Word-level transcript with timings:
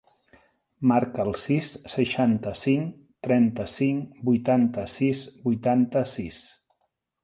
Marca 0.91 1.21
el 1.25 1.35
sis, 1.41 1.69
seixanta-cinc, 1.97 2.97
trenta-cinc, 3.31 4.19
vuitanta-sis, 4.33 5.27
vuitanta-sis. 5.49 6.47